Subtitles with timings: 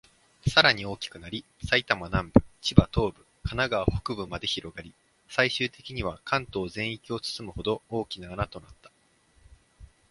[0.49, 4.95] さらに大きくなり、埼玉南部、千葉東部、神奈川北部まで広がり、
[5.29, 8.91] 最終的には関東全域を包むほど、大きな穴となった。